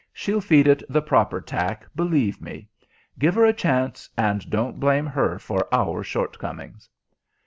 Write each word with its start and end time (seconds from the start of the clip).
She'll 0.11 0.41
feed 0.41 0.67
it 0.67 0.81
the 0.89 1.03
proper 1.03 1.39
tack, 1.39 1.85
believe 1.95 2.41
me. 2.41 2.67
Give 3.19 3.35
her 3.35 3.45
a 3.45 3.53
chance, 3.53 4.09
and 4.17 4.49
don't 4.49 4.79
blame 4.79 5.05
her 5.05 5.37
for 5.37 5.69
our 5.71 6.01
shortcomings." 6.01 6.89